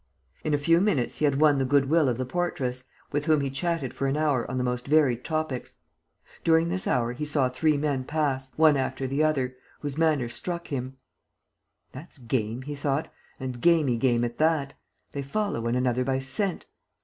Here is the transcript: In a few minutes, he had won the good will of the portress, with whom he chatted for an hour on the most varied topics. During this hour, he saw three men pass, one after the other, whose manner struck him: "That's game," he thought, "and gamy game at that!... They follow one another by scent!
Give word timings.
In 0.43 0.55
a 0.55 0.57
few 0.57 0.81
minutes, 0.81 1.17
he 1.17 1.25
had 1.25 1.39
won 1.39 1.57
the 1.57 1.63
good 1.63 1.87
will 1.87 2.09
of 2.09 2.17
the 2.17 2.25
portress, 2.25 2.85
with 3.11 3.25
whom 3.25 3.41
he 3.41 3.51
chatted 3.51 3.93
for 3.93 4.07
an 4.07 4.17
hour 4.17 4.49
on 4.49 4.57
the 4.57 4.63
most 4.63 4.87
varied 4.87 5.23
topics. 5.23 5.75
During 6.43 6.69
this 6.69 6.87
hour, 6.87 7.13
he 7.13 7.23
saw 7.23 7.49
three 7.49 7.77
men 7.77 8.03
pass, 8.05 8.49
one 8.57 8.77
after 8.77 9.05
the 9.05 9.23
other, 9.23 9.55
whose 9.81 9.99
manner 9.99 10.27
struck 10.27 10.69
him: 10.69 10.97
"That's 11.91 12.17
game," 12.17 12.63
he 12.63 12.73
thought, 12.73 13.13
"and 13.39 13.61
gamy 13.61 13.95
game 13.97 14.23
at 14.23 14.39
that!... 14.39 14.73
They 15.11 15.21
follow 15.21 15.61
one 15.61 15.75
another 15.75 16.03
by 16.03 16.17
scent! 16.17 16.65